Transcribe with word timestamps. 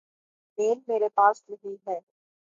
میل 0.57 0.79
میرے 0.87 1.09
پاس 1.15 1.43
نہیں 1.49 1.75
ہے۔۔ 1.87 1.99